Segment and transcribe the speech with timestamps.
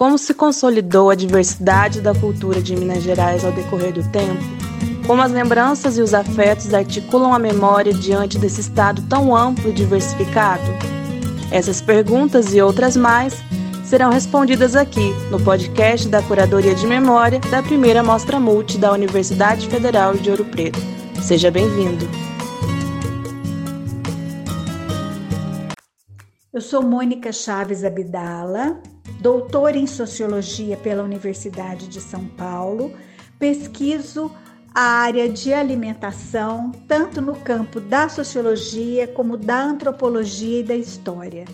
[0.00, 4.42] Como se consolidou a diversidade da cultura de Minas Gerais ao decorrer do tempo?
[5.06, 9.74] Como as lembranças e os afetos articulam a memória diante desse estado tão amplo e
[9.74, 10.64] diversificado?
[11.52, 13.34] Essas perguntas e outras mais
[13.84, 19.68] serão respondidas aqui no podcast da Curadoria de Memória da primeira Mostra Multi da Universidade
[19.68, 20.80] Federal de Ouro Preto.
[21.22, 22.08] Seja bem-vindo!
[26.50, 28.80] Eu sou Mônica Chaves Abdala,
[29.20, 32.92] doutora em Sociologia pela Universidade de São Paulo,
[33.38, 34.30] pesquiso
[34.74, 41.44] a área de alimentação, tanto no campo da sociologia como da antropologia e da história.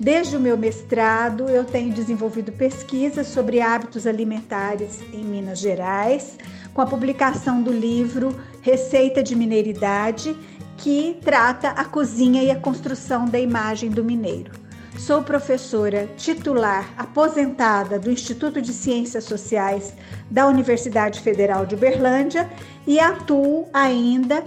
[0.00, 6.36] Desde o meu mestrado, eu tenho desenvolvido pesquisas sobre hábitos alimentares em Minas Gerais,
[6.72, 10.36] com a publicação do livro Receita de Mineiridade,
[10.76, 14.63] que trata a cozinha e a construção da imagem do mineiro.
[14.98, 19.92] Sou professora titular aposentada do Instituto de Ciências Sociais
[20.30, 22.48] da Universidade Federal de Uberlândia
[22.86, 24.44] e atuo ainda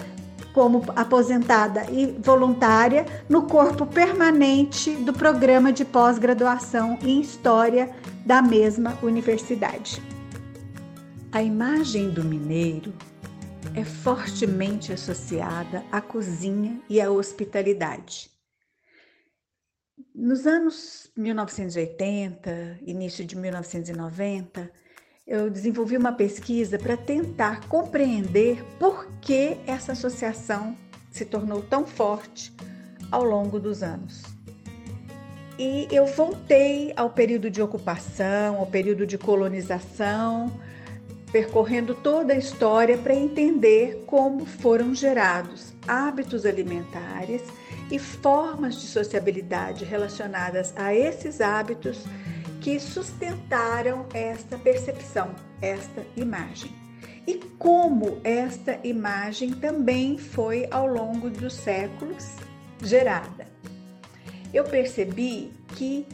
[0.54, 7.92] como aposentada e voluntária no corpo permanente do programa de pós-graduação em História
[8.26, 10.02] da mesma universidade.
[11.32, 12.94] A imagem do mineiro
[13.76, 18.37] é fortemente associada à cozinha e à hospitalidade.
[20.20, 24.68] Nos anos 1980, início de 1990,
[25.28, 30.76] eu desenvolvi uma pesquisa para tentar compreender por que essa associação
[31.12, 32.52] se tornou tão forte
[33.12, 34.24] ao longo dos anos.
[35.60, 40.52] E eu voltei ao período de ocupação, ao período de colonização,
[41.32, 47.44] percorrendo toda a história para entender como foram gerados hábitos alimentares
[47.92, 52.04] e formas de sociabilidade relacionadas a esses hábitos
[52.62, 56.72] que sustentaram esta percepção, esta imagem.
[57.26, 62.26] E como esta imagem também foi ao longo dos séculos
[62.82, 63.48] gerada.
[64.54, 66.06] Eu percebi que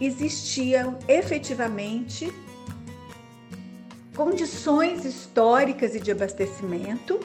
[0.00, 2.32] existiam efetivamente
[4.14, 7.18] condições históricas e de abastecimento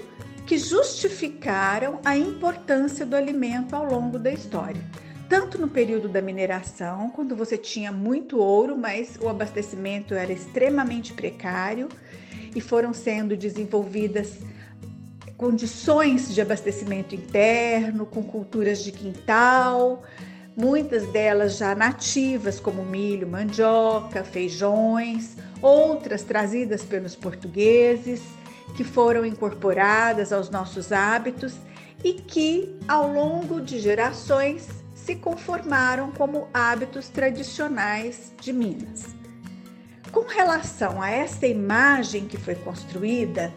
[0.48, 4.82] que justificaram a importância do alimento ao longo da história.
[5.28, 11.12] Tanto no período da mineração, quando você tinha muito ouro, mas o abastecimento era extremamente
[11.12, 11.90] precário
[12.56, 14.40] e foram sendo desenvolvidas
[15.36, 20.04] condições de abastecimento interno, com culturas de quintal,
[20.56, 28.37] muitas delas já nativas, como milho, mandioca, feijões, outras trazidas pelos portugueses
[28.76, 31.56] que foram incorporadas aos nossos hábitos
[32.04, 39.16] e que, ao longo de gerações, se conformaram como hábitos tradicionais de Minas.
[40.12, 43.54] Com relação a essa imagem que foi construída,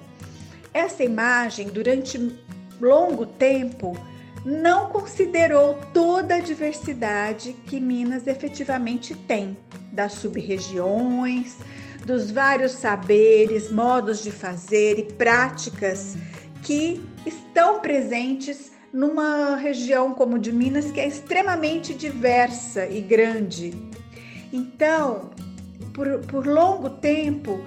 [0.72, 2.38] essa imagem, durante
[2.81, 3.97] longo tempo,
[4.44, 9.56] não considerou toda a diversidade que Minas efetivamente tem,
[9.92, 11.59] das sub-regiões,
[12.05, 16.16] dos vários saberes, modos de fazer e práticas
[16.62, 23.72] que estão presentes numa região como de Minas que é extremamente diversa e grande.
[24.53, 25.31] Então,
[25.93, 27.60] por, por longo tempo,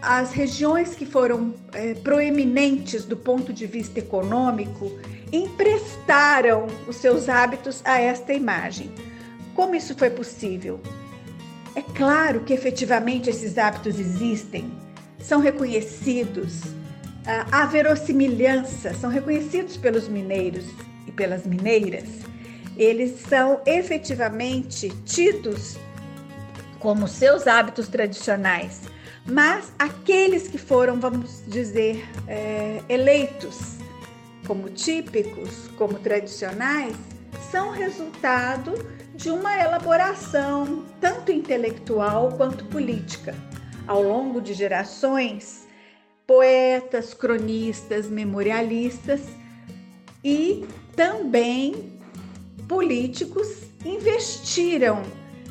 [0.00, 4.90] as regiões que foram é, proeminentes do ponto de vista econômico
[5.32, 8.90] emprestaram os seus hábitos a esta imagem.
[9.54, 10.80] Como isso foi possível?
[11.74, 14.72] É claro que efetivamente esses hábitos existem,
[15.20, 16.62] são reconhecidos,
[17.26, 20.64] ah, há verossimilhança, são reconhecidos pelos mineiros
[21.06, 22.08] e pelas mineiras.
[22.76, 25.76] Eles são efetivamente tidos
[26.78, 28.82] como seus hábitos tradicionais,
[29.26, 33.76] mas aqueles que foram, vamos dizer, é, eleitos
[34.46, 36.96] como típicos, como tradicionais,
[37.50, 38.72] são resultado
[39.20, 43.34] de uma elaboração tanto intelectual quanto política.
[43.86, 45.68] Ao longo de gerações,
[46.26, 49.20] poetas, cronistas, memorialistas
[50.24, 50.64] e
[50.96, 52.00] também
[52.66, 55.02] políticos investiram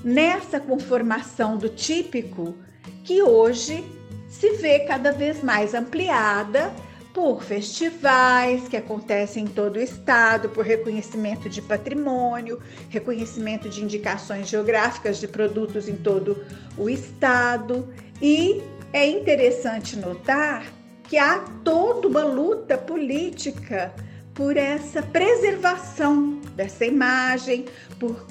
[0.04, 2.56] nessa conformação do típico
[3.04, 3.86] que hoje
[4.27, 6.74] se vê cada vez mais ampliada
[7.13, 14.47] por festivais que acontecem em todo o estado, por reconhecimento de patrimônio, reconhecimento de indicações
[14.47, 16.45] geográficas de produtos em todo
[16.77, 17.88] o estado.
[18.21, 18.61] E
[18.94, 20.71] é interessante notar
[21.03, 23.94] que há toda uma luta política
[24.33, 27.65] por essa preservação dessa imagem,
[28.00, 28.25] por,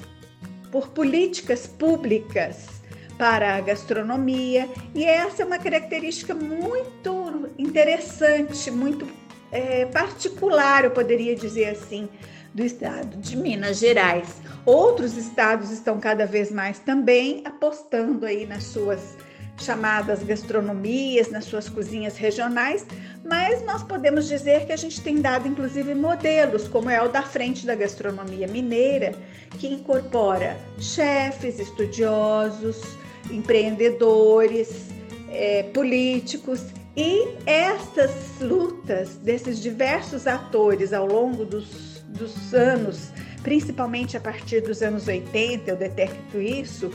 [0.71, 2.78] por políticas públicas
[3.19, 9.05] para a gastronomia, e essa é uma característica muito interessante, muito
[9.51, 12.07] é, particular, eu poderia dizer assim,
[12.53, 14.37] do estado de Minas Gerais.
[14.65, 19.17] Outros estados estão cada vez mais também apostando aí nas suas
[19.57, 22.85] chamadas gastronomias, nas suas cozinhas regionais,
[23.25, 27.21] mas nós podemos dizer que a gente tem dado inclusive modelos, como é o da
[27.21, 29.13] Frente da Gastronomia Mineira,
[29.59, 32.97] que incorpora chefes, estudiosos,
[33.29, 34.87] empreendedores,
[35.31, 38.11] é, políticos e essas
[38.41, 43.11] lutas desses diversos atores ao longo dos, dos anos,
[43.43, 46.91] principalmente a partir dos anos 80, eu detecto isso,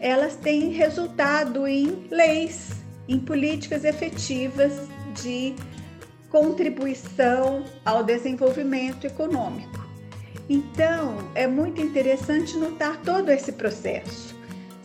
[0.00, 2.70] elas têm resultado em leis,
[3.08, 4.72] em políticas efetivas
[5.22, 5.54] de
[6.28, 9.86] contribuição ao desenvolvimento econômico.
[10.48, 14.35] Então, é muito interessante notar todo esse processo.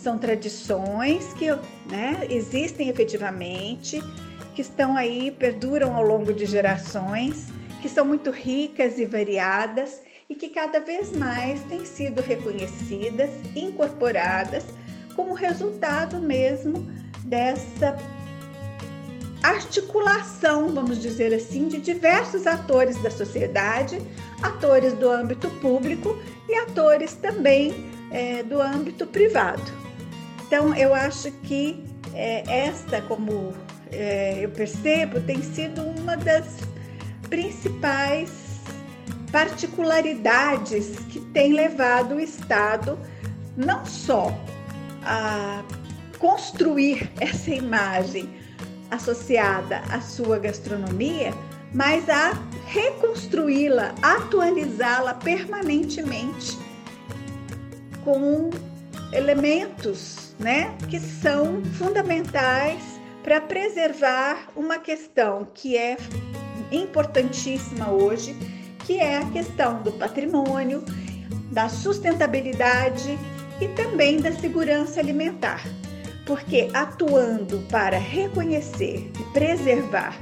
[0.01, 1.45] São tradições que
[1.89, 4.01] né, existem efetivamente,
[4.55, 7.45] que estão aí, perduram ao longo de gerações,
[7.83, 14.65] que são muito ricas e variadas e que cada vez mais têm sido reconhecidas, incorporadas
[15.15, 16.87] como resultado mesmo
[17.23, 17.95] dessa
[19.43, 24.01] articulação, vamos dizer assim, de diversos atores da sociedade,
[24.41, 26.17] atores do âmbito público
[26.49, 29.90] e atores também é, do âmbito privado.
[30.51, 31.81] Então, eu acho que
[32.13, 33.53] é, esta, como
[33.89, 36.43] é, eu percebo, tem sido uma das
[37.29, 38.29] principais
[39.31, 42.99] particularidades que tem levado o Estado
[43.55, 44.37] não só
[45.05, 45.63] a
[46.19, 48.29] construir essa imagem
[48.91, 51.33] associada à sua gastronomia,
[51.73, 52.33] mas a
[52.65, 56.57] reconstruí-la, atualizá-la permanentemente
[58.03, 58.49] com
[59.13, 62.81] elementos, né, que são fundamentais
[63.23, 65.97] para preservar uma questão que é
[66.71, 68.35] importantíssima hoje,
[68.85, 70.83] que é a questão do patrimônio,
[71.51, 73.17] da sustentabilidade
[73.59, 75.63] e também da segurança alimentar,
[76.25, 80.17] porque atuando para reconhecer e preservar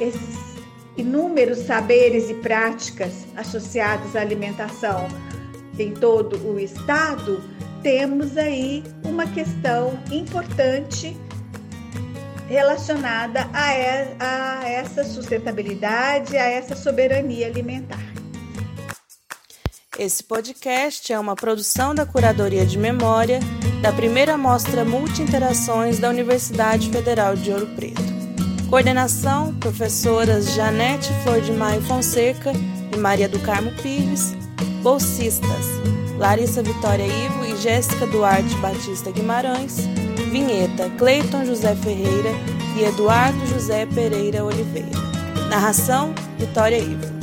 [0.00, 0.54] esses
[0.96, 5.08] inúmeros saberes e práticas associados à alimentação
[5.78, 7.42] em todo o estado,
[7.84, 11.14] temos aí uma questão importante
[12.48, 18.00] relacionada a, essa sustentabilidade, a essa soberania alimentar.
[19.98, 23.38] Esse podcast é uma produção da Curadoria de Memória
[23.82, 28.02] da primeira Mostra Multi-Interações da Universidade Federal de Ouro Preto.
[28.70, 32.50] Coordenação: professoras Janete Flor de Maio Fonseca
[32.94, 34.32] e Maria do Carmo Pires.
[34.82, 35.66] Bolsistas:
[36.18, 39.76] Larissa Vitória Ivo Jéssica Duarte Batista Guimarães.
[40.30, 42.30] Vinheta: Cleiton José Ferreira
[42.76, 44.88] e Eduardo José Pereira Oliveira.
[45.48, 47.14] Narração: Vitória Ivo.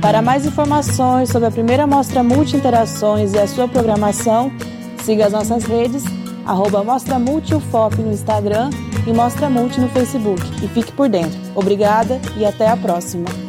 [0.00, 4.52] Para mais informações sobre a primeira mostra Multi-Interações e a sua programação,
[5.02, 6.04] siga as nossas redes,
[6.44, 8.70] arroba Mostra Multi UFOP no Instagram
[9.06, 10.42] e Mostra Multi no Facebook.
[10.62, 11.38] E fique por dentro.
[11.54, 13.43] Obrigada e até a próxima!